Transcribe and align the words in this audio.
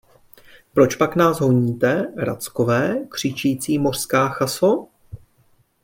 Pročpak 0.73 1.15
nás 1.15 1.39
honíte, 1.39 2.13
rackové, 2.17 3.05
křičící 3.09 3.79
mořská 3.79 4.29
chaso? 4.29 4.87